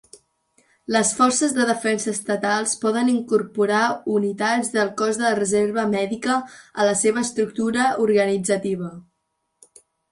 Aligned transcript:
Les 0.93 1.09
forces 1.17 1.51
de 1.57 1.67
defensa 1.71 2.09
estatals 2.17 2.73
poden 2.85 3.11
incorporar 3.13 3.83
unitats 4.15 4.75
del 4.79 4.91
Cos 5.03 5.21
de 5.23 5.29
la 5.29 5.37
Reserva 5.43 5.85
Mèdica 5.95 6.43
a 6.47 6.91
la 6.91 6.99
seva 7.07 7.27
estructura 7.29 7.89
organitzativa. 8.09 8.93